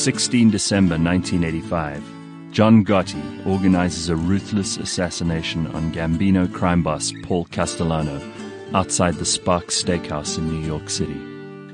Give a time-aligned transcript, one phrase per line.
[0.00, 2.02] 16 December 1985,
[2.52, 8.18] John Gotti organizes a ruthless assassination on Gambino crime boss Paul Castellano
[8.72, 11.20] outside the Sparks Steakhouse in New York City.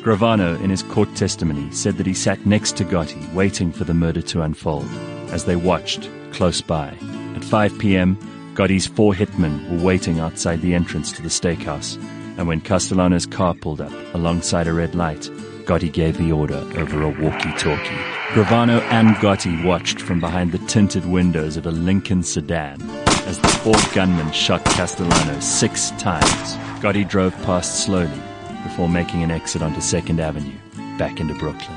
[0.02, 3.94] Gravano, in his court testimony, said that he sat next to Gotti waiting for the
[3.94, 4.88] murder to unfold
[5.30, 6.88] as they watched close by.
[7.36, 8.16] At 5 p.m.,
[8.54, 11.96] Gotti's four hitmen were waiting outside the entrance to the steakhouse,
[12.38, 15.30] and when Castellano's car pulled up alongside a red light,
[15.66, 17.96] Gotti gave the order over a walkie-talkie.
[18.30, 22.80] Gravano and Gotti watched from behind the tinted windows of a Lincoln sedan
[23.26, 26.56] as the four gunmen shot Castellano six times.
[26.80, 28.22] Gotti drove past slowly
[28.62, 30.54] before making an exit onto 2nd Avenue,
[30.98, 31.76] back into Brooklyn.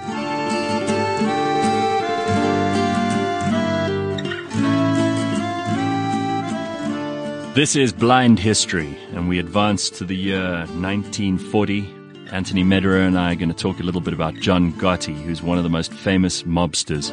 [7.55, 11.98] This is Blind History, and we advance to the year 1940.
[12.31, 15.41] Anthony Medera and I are going to talk a little bit about John Gotti, who's
[15.41, 17.11] one of the most famous mobsters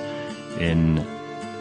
[0.60, 0.98] in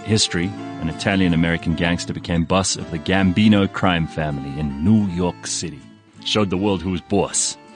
[0.04, 0.48] history.
[0.82, 5.80] An Italian American gangster became boss of the Gambino crime family in New York City.
[6.26, 7.58] Showed the world who was boss.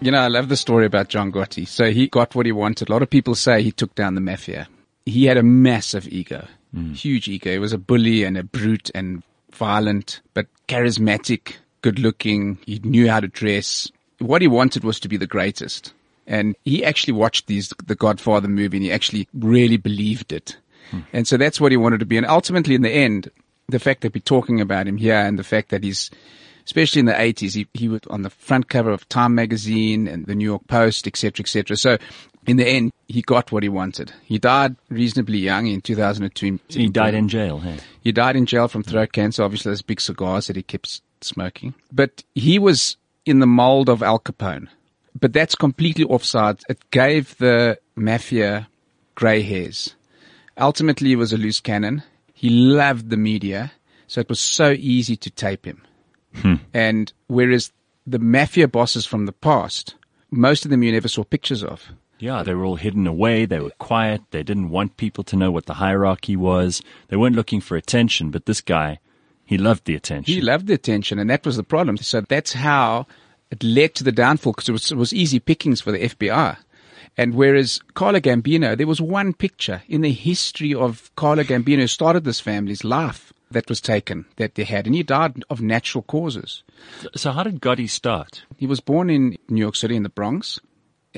[0.00, 1.66] You know, I love the story about John Gotti.
[1.66, 2.88] So he got what he wanted.
[2.88, 4.68] A lot of people say he took down the mafia.
[5.06, 6.92] He had a massive ego, hmm.
[6.92, 7.50] huge ego.
[7.50, 12.58] He was a bully and a brute and violent, but charismatic, good looking.
[12.66, 13.90] He knew how to dress.
[14.18, 15.92] What he wanted was to be the greatest.
[16.26, 20.56] And he actually watched these, the Godfather movie and he actually really believed it.
[20.90, 21.00] Hmm.
[21.12, 22.16] And so that's what he wanted to be.
[22.16, 23.30] And ultimately in the end,
[23.68, 26.10] the fact that we're talking about him here and the fact that he's,
[26.66, 30.26] especially in the 80s, he, he was on the front cover of Time magazine and
[30.26, 31.76] the New York Post, etc., etc.
[31.76, 31.98] So
[32.46, 34.12] in the end, he got what he wanted.
[34.24, 36.58] He died reasonably young in 2002.
[36.68, 37.78] He died in jail, hey?
[38.02, 39.42] He died in jail from throat cancer.
[39.42, 41.74] Obviously, those big cigars that he kept smoking.
[41.92, 42.96] But he was
[43.28, 44.68] in the mold of Al Capone.
[45.18, 46.60] But that's completely offside.
[46.68, 48.68] It gave the mafia
[49.14, 49.94] grey hairs.
[50.56, 52.02] Ultimately, he was a loose cannon.
[52.32, 53.72] He loved the media,
[54.06, 55.82] so it was so easy to tape him.
[56.36, 56.54] Hmm.
[56.72, 57.72] And whereas
[58.06, 59.94] the mafia bosses from the past,
[60.30, 61.88] most of them you never saw pictures of.
[62.18, 63.44] Yeah, they were all hidden away.
[63.44, 64.22] They were quiet.
[64.30, 66.82] They didn't want people to know what the hierarchy was.
[67.08, 68.98] They weren't looking for attention, but this guy,
[69.48, 70.34] he loved the attention.
[70.34, 71.96] He loved the attention, and that was the problem.
[71.96, 73.06] So that's how
[73.50, 76.58] it led to the downfall because it was, it was easy pickings for the FBI.
[77.16, 81.86] And whereas Carlo Gambino, there was one picture in the history of Carlo Gambino who
[81.86, 86.02] started this family's life that was taken that they had, and he died of natural
[86.02, 86.62] causes.
[87.16, 88.42] so how did Gotti start?
[88.58, 90.60] He was born in New York City in the Bronx,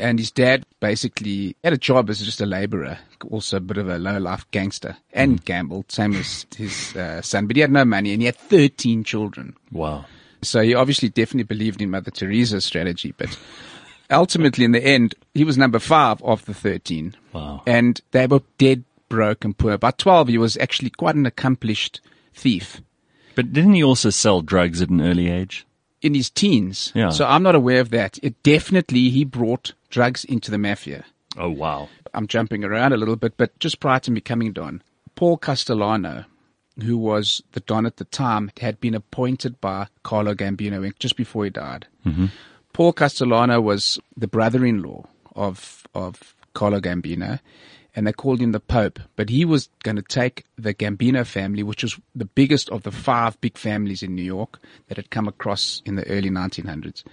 [0.01, 2.99] and his dad basically had a job as just a laborer,
[3.31, 7.47] also a bit of a low life gangster, and gambled, same as his uh, son.
[7.47, 9.57] But he had no money, and he had 13 children.
[9.71, 10.05] Wow.
[10.43, 13.39] So he obviously definitely believed in Mother Teresa's strategy, but
[14.11, 17.15] ultimately in the end, he was number five of the 13.
[17.33, 17.63] Wow.
[17.67, 19.77] And they were dead broke and poor.
[19.77, 22.01] By 12, he was actually quite an accomplished
[22.33, 22.81] thief
[23.35, 25.67] But didn't he also sell drugs at an early age?
[26.03, 26.93] in his teens.
[26.95, 27.11] Yeah.
[27.11, 28.19] So I'm not aware of that.
[28.23, 31.05] It definitely, he brought drugs into the mafia.
[31.37, 31.89] Oh, wow.
[32.15, 34.83] I'm jumping around a little bit, but just prior to becoming Don,
[35.15, 36.25] Paul Castellano,
[36.83, 41.45] who was the Don at the time, had been appointed by Carlo Gambino just before
[41.45, 41.87] he died.
[42.07, 42.27] Mm-hmm.
[42.73, 45.05] Paul Castellano was the brother-in-law
[45.37, 47.41] of of Carlo Gambino,
[47.95, 48.99] and they called him the Pope.
[49.17, 52.93] But he was going to take the Gambino family, which was the biggest of the
[52.93, 57.05] five big families in New York that had come across in the early 1900s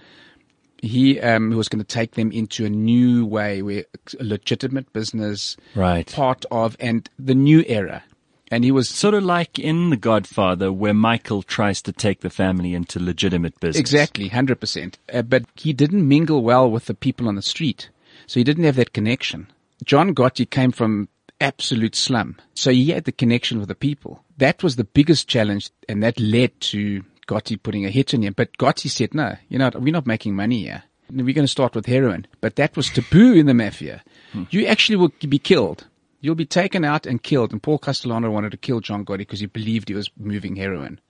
[0.82, 3.84] he um, was going to take them into a new way where
[4.18, 6.10] a legitimate business Right.
[6.12, 8.04] part of and the new era.
[8.50, 12.30] And he was Sort of like in The Godfather, where Michael tries to take the
[12.30, 13.78] family into legitimate business.
[13.80, 17.90] exactly 100% uh, but he didn't mingle well with the people on the street.
[18.26, 19.48] So he didn't have that connection.
[19.84, 21.08] John gotti came from
[21.40, 22.36] absolute slum.
[22.54, 24.24] So he had the connection with the people.
[24.38, 28.34] That was the biggest challenge and that led to gotti putting a hit on him
[28.36, 31.74] but gotti said no you know we're not making money here we're going to start
[31.74, 34.02] with heroin but that was taboo in the mafia
[34.32, 34.44] hmm.
[34.50, 35.86] you actually will be killed
[36.20, 37.52] You'll be taken out and killed.
[37.52, 41.00] And Paul Castellano wanted to kill John Gotti because he believed he was moving heroin.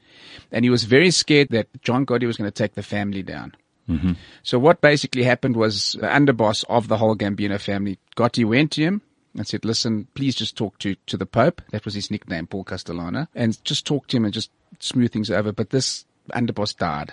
[0.53, 3.55] And he was very scared that John Gotti was going to take the family down.
[3.89, 4.13] Mm-hmm.
[4.43, 8.83] So what basically happened was the underboss of the whole Gambino family, Gotti went to
[8.83, 9.03] him
[9.35, 11.63] and said, listen, please just talk to, to the Pope.
[11.71, 13.29] That was his nickname, Paul Castellano.
[13.35, 15.53] And just talk to him and just smooth things over.
[15.53, 16.05] But this
[16.35, 17.13] underboss died.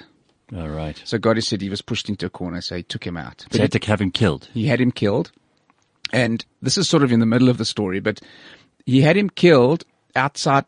[0.55, 1.01] All right.
[1.05, 3.45] So Gotti said he was pushed into a corner, so he took him out.
[3.51, 4.47] So he had to have him killed.
[4.53, 5.31] he had him killed.
[6.13, 8.21] And this is sort of in the middle of the story, but
[8.85, 9.83] he had him killed
[10.15, 10.65] outside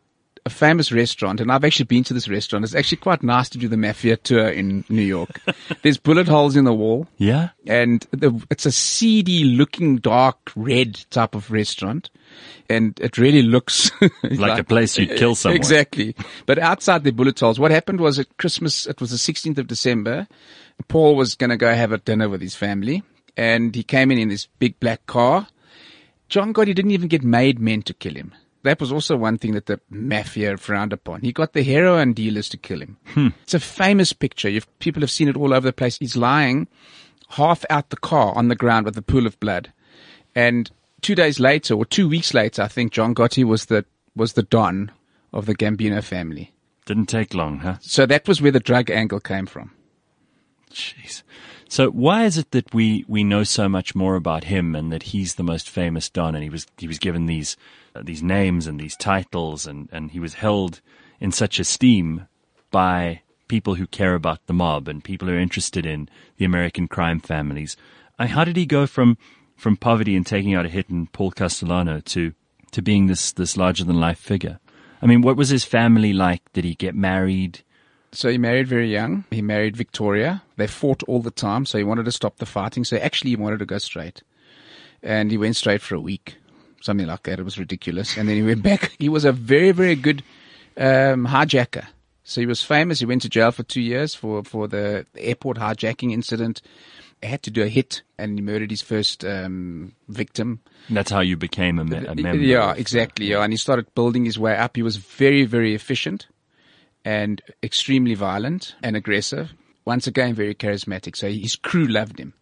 [0.48, 2.64] a famous restaurant, and I've actually been to this restaurant.
[2.64, 5.40] It's actually quite nice to do the mafia tour in New York.
[5.82, 7.06] There's bullet holes in the wall.
[7.18, 7.50] Yeah?
[7.66, 12.08] And the, it's a seedy looking dark red type of restaurant.
[12.70, 15.56] And it really looks like, like, a place you'd kill someone.
[15.56, 16.16] Exactly.
[16.46, 19.66] But outside the bullet holes, what happened was at Christmas, it was the 16th of
[19.66, 20.26] December.
[20.88, 23.02] Paul was going to go have a dinner with his family
[23.36, 25.48] and he came in in this big black car.
[26.30, 28.32] John Gotti didn't even get made men to kill him
[28.62, 31.20] that was also one thing that the mafia frowned upon.
[31.20, 32.96] He got the heroin dealers to kill him.
[33.06, 33.28] Hmm.
[33.42, 34.48] It's a famous picture.
[34.48, 35.98] You've, people have seen it all over the place.
[35.98, 36.68] He's lying
[37.30, 39.72] half out the car on the ground with a pool of blood.
[40.34, 40.70] And
[41.00, 43.84] two days later, or two weeks later, I think John Gotti was the,
[44.16, 44.90] was the Don
[45.32, 46.52] of the Gambino family.
[46.86, 47.76] Didn't take long, huh?
[47.80, 49.72] So that was where the drug angle came from.
[50.72, 51.22] Jeez.
[51.68, 55.04] So why is it that we, we know so much more about him and that
[55.04, 57.56] he's the most famous Don and he was, he was given these
[57.94, 60.80] uh, these names and these titles, and, and he was held
[61.20, 62.26] in such esteem
[62.70, 66.86] by people who care about the mob and people who are interested in the American
[66.86, 67.76] crime families.
[68.18, 69.16] I, how did he go from
[69.56, 72.34] from poverty and taking out a hit in Paul Castellano to
[72.70, 74.60] to being this this larger than life figure?
[75.00, 76.42] I mean, what was his family like?
[76.52, 77.62] Did he get married?
[78.12, 79.24] So he married very young.
[79.30, 80.42] He married Victoria.
[80.56, 82.84] They fought all the time, so he wanted to stop the fighting.
[82.84, 84.22] So actually, he wanted to go straight,
[85.02, 86.36] and he went straight for a week
[86.80, 87.38] something like that.
[87.38, 88.16] It was ridiculous.
[88.16, 88.92] And then he went back.
[88.98, 90.22] He was a very, very good
[90.76, 91.86] um, hijacker.
[92.24, 93.00] So he was famous.
[93.00, 96.60] He went to jail for two years for, for the airport hijacking incident.
[97.22, 100.60] He had to do a hit and he murdered his first um, victim.
[100.90, 102.36] That's how you became a, me- a member.
[102.42, 103.26] Yeah, exactly.
[103.26, 103.42] Yeah.
[103.42, 104.76] And he started building his way up.
[104.76, 106.26] He was very, very efficient
[107.04, 109.52] and extremely violent and aggressive.
[109.84, 111.16] Once again, very charismatic.
[111.16, 112.34] So his crew loved him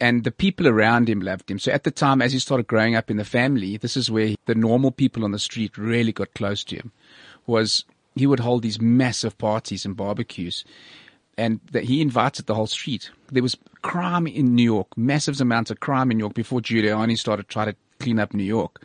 [0.00, 1.58] and the people around him loved him.
[1.58, 4.34] So at the time, as he started growing up in the family, this is where
[4.46, 6.92] the normal people on the street really got close to him.
[7.46, 7.84] Was
[8.16, 10.64] he would hold these massive parties and barbecues,
[11.36, 13.10] and that he invited the whole street.
[13.30, 17.18] There was crime in New York, massive amounts of crime in New York before Giuliani
[17.18, 18.82] started trying to clean up New York.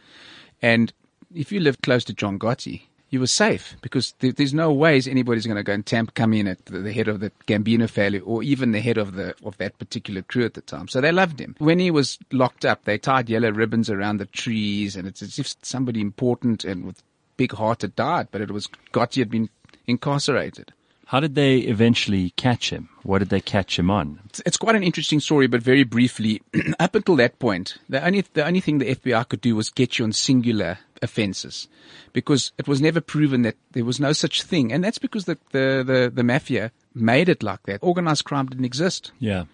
[0.62, 0.91] And
[1.33, 5.07] if you lived close to John Gotti, you were safe because there, there's no ways
[5.07, 7.89] anybody's going to go and tamp come in at the, the, head of the Gambino
[7.89, 10.87] family or even the head of the of that particular crew at the time.
[10.87, 11.55] So they loved him.
[11.59, 15.39] When he was locked up, they tied yellow ribbons around the trees, and it's as
[15.39, 17.03] if somebody important and with
[17.37, 19.49] big heart had died, but it was Gotti had been
[19.87, 20.73] incarcerated.
[21.07, 22.89] How did they eventually catch him?
[23.03, 24.19] What did they catch him on?
[24.25, 26.41] It's, it's quite an interesting story, but very briefly,
[26.79, 29.99] up until that point, the only the only thing the FBI could do was get
[29.99, 31.69] you on singular offences,
[32.11, 35.37] because it was never proven that there was no such thing, and that's because the
[35.51, 37.79] the the, the mafia made it like that.
[37.81, 39.11] Organized crime didn't exist.
[39.19, 39.45] Yeah.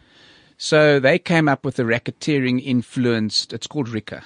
[0.57, 3.53] So they came up with the racketeering influenced.
[3.53, 4.24] It's called RICA,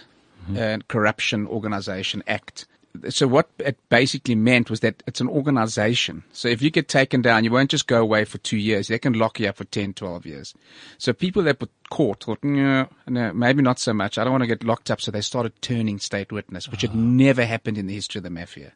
[0.49, 0.57] mm-hmm.
[0.57, 2.65] uh, Corruption Organization Act
[3.09, 6.23] so what it basically meant was that it's an organization.
[6.31, 8.87] So if you get taken down, you won't just go away for two years.
[8.87, 10.53] They can lock you up for 10, 12 years.
[10.97, 14.17] So people that were caught thought, no, no, maybe not so much.
[14.17, 15.01] I don't want to get locked up.
[15.01, 16.87] So they started turning state witness, which oh.
[16.89, 16.99] had ah.
[16.99, 18.73] never happened in the history of the mafia.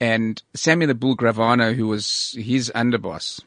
[0.00, 3.42] And Samuel the Bull Gravano, who was his underboss,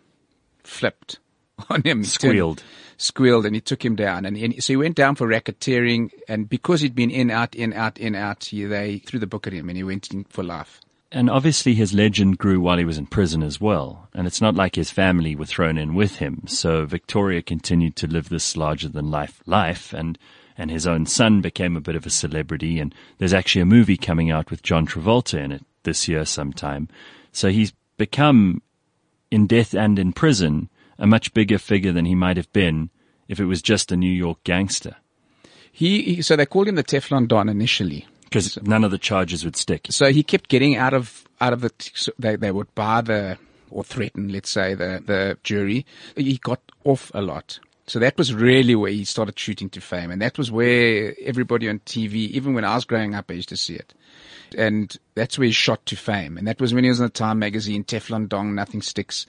[0.64, 1.20] flipped
[1.69, 2.04] on him.
[2.04, 2.60] Squealed.
[2.60, 4.25] Turned, squealed and he took him down.
[4.25, 6.12] And, he, so he went down for racketeering.
[6.28, 9.48] And because he'd been in, out, in, out, in, out, he, they threw the book
[9.48, 10.81] at him and he went in for life.
[11.12, 14.10] And obviously his legend grew while he was in prison as well.
[14.13, 16.44] And it's not like his family were thrown in with him.
[16.48, 20.18] So Victoria continued to live this larger than life life and
[20.58, 23.98] and his own son became a bit of a celebrity and there's actually a movie
[23.98, 26.88] coming out with John Travolta in it this year sometime.
[27.34, 28.62] So he's become
[29.32, 32.90] in death and in prison a much bigger figure than he might have been
[33.28, 34.96] if it was just a New York gangster.
[35.72, 38.98] He, he so they called him the Teflon Don initially because so, none of the
[38.98, 39.88] charges would stick.
[39.90, 41.72] So he kept getting out of out of the.
[41.94, 43.38] So they they would bar the
[43.72, 45.86] or threaten, let's say, the the jury.
[46.16, 47.60] He got off a lot.
[47.88, 51.70] So that was really where he started shooting to fame, and that was where everybody
[51.70, 53.94] on TV, even when I was growing up, I used to see it.
[54.58, 57.12] And that's where he shot to fame, and that was when he was in the
[57.12, 59.28] Time magazine, Teflon Don, Nothing Sticks.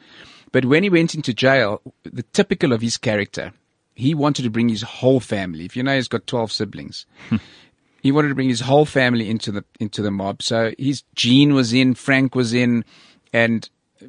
[0.57, 3.53] But when he went into jail, the typical of his character,
[3.95, 5.67] he wanted to bring his whole family.
[5.67, 7.05] If you know, he's got 12 siblings.
[8.03, 10.43] he wanted to bring his whole family into the, into the mob.
[10.43, 12.87] So his Gene was in, Frank was in,
[13.35, 13.69] and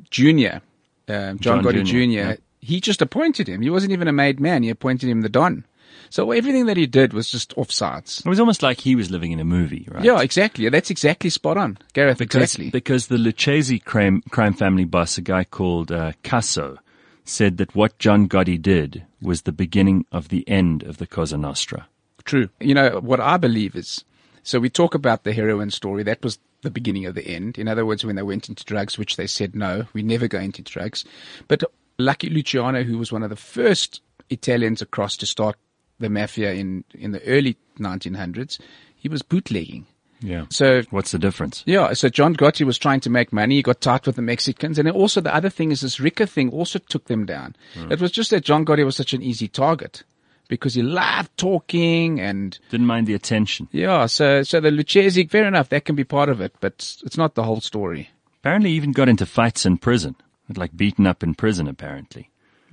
[0.09, 0.61] Junior,
[1.09, 2.01] uh, John, John Gotti Jr., Jr.
[2.03, 2.35] Yeah.
[2.61, 3.61] he just appointed him.
[3.61, 4.63] He wasn't even a made man.
[4.63, 5.65] He appointed him the Don.
[6.09, 8.25] So everything that he did was just offsides.
[8.25, 10.03] It was almost like he was living in a movie, right?
[10.03, 10.69] Yeah, exactly.
[10.69, 12.17] That's exactly spot on, Gareth.
[12.17, 12.69] Because, exactly.
[12.69, 16.77] Because the Lucchese crime, crime family boss, a guy called uh, Casso,
[17.25, 21.37] said that what John Gotti did was the beginning of the end of the Cosa
[21.37, 21.87] Nostra.
[22.23, 22.49] True.
[22.59, 24.03] You know, what I believe is
[24.47, 26.03] So we talk about the heroin story.
[26.03, 27.57] That was the beginning of the end.
[27.57, 30.39] In other words, when they went into drugs, which they said, no, we never go
[30.39, 31.03] into drugs.
[31.49, 31.65] But
[31.99, 35.57] Lucky Luciano, who was one of the first Italians across to start
[35.99, 38.59] the mafia in, in the early 1900s,
[38.95, 39.85] he was bootlegging.
[40.19, 40.45] Yeah.
[40.49, 41.63] So What's the difference?
[41.67, 43.55] yeah, so John Gotti was trying to make money.
[43.55, 44.79] He got tight with the Mexicans.
[44.79, 47.55] And also the other thing is this Ricker thing also took them down.
[47.75, 47.91] Hmm.
[47.91, 50.03] It was just that John Gotti was such an easy target
[50.47, 53.67] because he loved talking and Didn't mind the attention.
[53.71, 57.17] yeah, so, so the Lucchese, fair enough, that can be part of it, but it's
[57.17, 58.09] not the whole story.
[58.39, 60.15] Apparently, he even got into fights in prison.
[60.55, 62.29] Like beaten up in prison, apparently.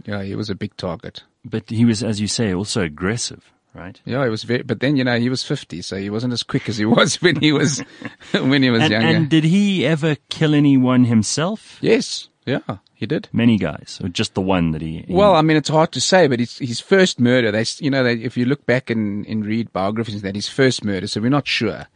[0.06, 1.24] Yeah, he was a big target.
[1.44, 4.00] But he was, as you say, also aggressive, right?
[4.04, 6.42] Yeah, he was very, but then, you know, he was 50, so he wasn't as
[6.42, 7.80] quick as he was when he was,
[8.32, 9.06] when he was And, younger.
[9.08, 11.78] and did he ever kill anyone himself?
[11.80, 12.60] yes, yeah,
[12.94, 13.28] he did.
[13.32, 15.04] Many guys, or just the one that he?
[15.06, 17.90] he- Well, I mean, it's hard to say, but his, his first murder, they, you
[17.90, 21.20] know, they, if you look back and, and read biographies, that his first murder, so
[21.22, 21.86] we're not sure.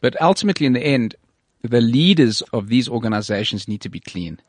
[0.00, 1.14] But ultimately, in the end,
[1.62, 4.40] the leaders of these organizations need to be clean.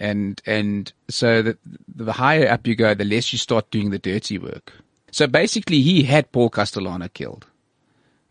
[0.00, 1.58] And, and so the,
[1.94, 4.72] the higher up you go, the less you start doing the dirty work.
[5.12, 7.46] So basically, he had Paul Castellano killed.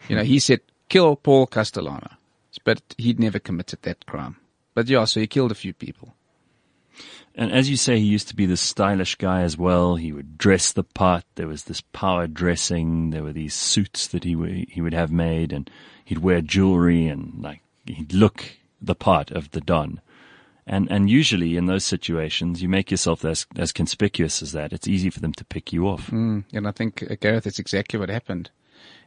[0.07, 2.09] You know, he said, kill Paul Castellano.
[2.63, 4.37] But he'd never committed that crime.
[4.73, 6.15] But yeah, so he killed a few people.
[7.35, 9.95] And as you say, he used to be this stylish guy as well.
[9.95, 11.23] He would dress the part.
[11.35, 13.11] There was this power dressing.
[13.11, 15.69] There were these suits that he would, he would have made and
[16.03, 18.43] he'd wear jewelry and like he'd look
[18.81, 20.01] the part of the Don.
[20.69, 24.71] And, and usually in those situations, you make yourself as, as conspicuous as that.
[24.71, 26.11] It's easy for them to pick you off.
[26.11, 28.51] Mm, and I think uh, Gareth, that's exactly what happened.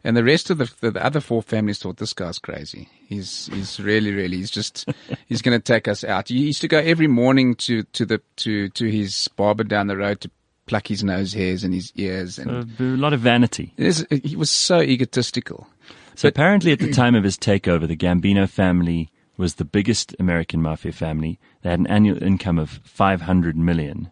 [0.02, 2.88] And the rest of the, the, the other four families thought this guy's crazy.
[3.09, 4.88] He's he's really really he's just
[5.28, 6.28] he's going to take us out.
[6.28, 9.97] He used to go every morning to to the to to his barber down the
[9.97, 10.31] road to
[10.66, 13.73] pluck his nose hairs and his ears, and A, a lot of vanity.
[13.76, 15.69] it is, he was so egotistical.
[16.16, 20.62] So apparently at the time of his takeover, the Gambino family was the biggest American
[20.62, 21.39] mafia family.
[21.62, 24.11] They had an annual income of 500 million.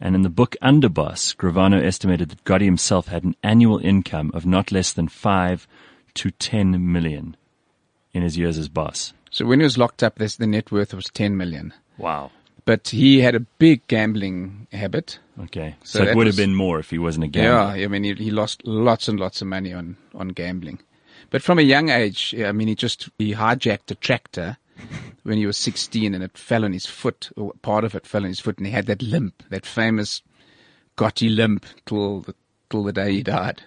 [0.00, 4.46] And in the book Underboss, Gravano estimated that Gotti himself had an annual income of
[4.46, 5.66] not less than 5
[6.14, 7.36] to 10 million
[8.12, 9.12] in his years as boss.
[9.30, 11.74] So when he was locked up, this, the net worth was ten million.
[11.98, 12.30] Wow.
[12.64, 15.18] But he had a big gambling habit.
[15.38, 15.76] Okay.
[15.84, 17.76] So So, it would was- have been more if he wasn't a gambler.
[17.76, 20.78] Yeah, I mean, he, he lost lots and lots of money on, on gambling.
[21.30, 24.56] But from a young age, I mean, he just, he hijacked a tractor
[25.22, 28.22] when he was 16 and it fell on his foot, or part of it fell
[28.22, 30.22] on his foot and he had that limp, that famous
[30.96, 32.34] Gotti limp till the,
[32.70, 33.62] till the day he died.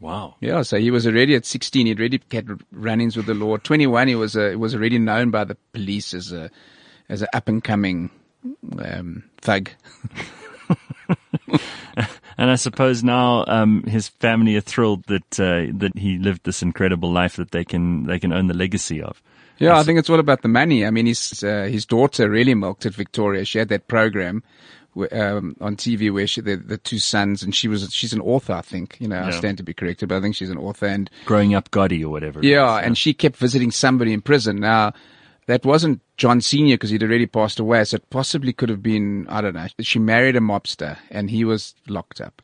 [0.00, 0.36] Wow.
[0.40, 3.56] Yeah, so he was already at 16, he'd already had run-ins with the law.
[3.56, 6.50] 21, he was, a, was already known by the police as a,
[7.08, 8.10] as an up and coming,
[8.78, 9.70] um, thug.
[12.36, 16.62] And I suppose now um, his family are thrilled that uh, that he lived this
[16.62, 19.22] incredible life that they can they can own the legacy of.
[19.58, 20.84] Yeah, I think it's all about the money.
[20.84, 23.44] I mean, his uh, his daughter really milked it, Victoria.
[23.44, 24.42] She had that program
[25.12, 28.54] um, on TV where she the, the two sons, and she was she's an author,
[28.54, 28.96] I think.
[29.00, 30.86] You know, I stand to be corrected, but I think she's an author.
[30.86, 32.40] And Growing up Gotti or whatever.
[32.42, 34.58] yeah, and she kept visiting somebody in prison.
[34.60, 34.92] Now,
[35.46, 39.26] that wasn't John Senior because he'd already passed away, so it possibly could have been
[39.28, 39.66] I don't know.
[39.80, 42.42] She married a mobster, and he was locked up.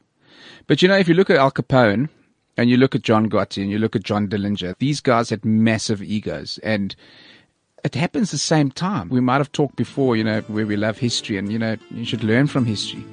[0.66, 2.08] But you know, if you look at Al Capone
[2.56, 5.44] and you look at John Gotti and you look at John Dillinger, these guys had
[5.44, 6.94] massive egos and
[7.84, 9.08] it happens the same time.
[9.08, 12.04] We might have talked before, you know, where we love history and, you know, you
[12.04, 13.04] should learn from history.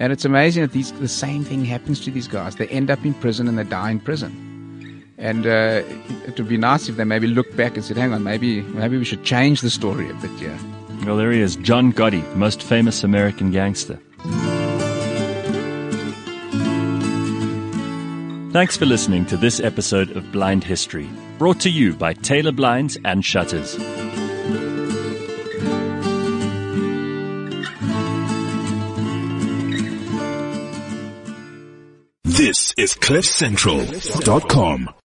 [0.00, 2.56] And it's amazing that these, the same thing happens to these guys.
[2.56, 4.47] They end up in prison and they die in prison.
[5.18, 5.82] And, uh,
[6.26, 8.96] it would be nice if they maybe looked back and said, hang on, maybe, maybe
[8.96, 10.56] we should change the story a bit, yeah.
[11.04, 13.98] Well, there he is, John Gotti, the most famous American gangster.
[18.52, 22.96] Thanks for listening to this episode of Blind History, brought to you by Taylor Blinds
[23.04, 23.76] and Shutters.
[32.24, 34.88] This is CliffCentral.com.